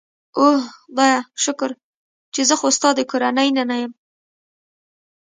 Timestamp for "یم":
3.81-3.93